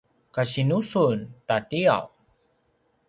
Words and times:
kasinu 0.35 0.79
sun 0.91 1.17
ta 1.47 1.55
tiyaw? 1.69 2.03